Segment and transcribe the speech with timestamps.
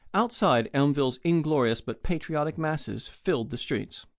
[0.15, 4.03] Outside, Elmville's inglorious but patriotic masses filled the streets.